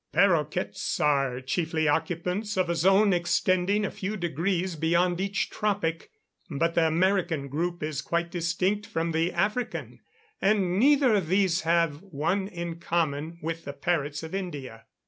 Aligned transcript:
Parroquets 0.11 0.99
are 0.99 1.39
chiefly 1.41 1.87
occupants 1.87 2.57
of 2.57 2.71
a 2.71 2.75
zone 2.75 3.13
extending 3.13 3.85
a 3.85 3.91
few 3.91 4.17
degrees 4.17 4.75
beyond 4.75 5.21
each 5.21 5.51
tropic, 5.51 6.09
but 6.49 6.73
the 6.73 6.87
American 6.87 7.47
group 7.47 7.83
is 7.83 8.01
quite 8.01 8.31
distinct 8.31 8.87
from 8.87 9.11
the 9.11 9.31
African, 9.31 9.99
and 10.41 10.79
neither 10.79 11.13
of 11.13 11.27
these 11.27 11.61
have 11.61 12.01
one 12.01 12.47
in 12.47 12.79
common 12.79 13.37
with 13.43 13.63
the 13.63 13.73
parrots 13.73 14.23
of 14.23 14.33
India. 14.33 14.85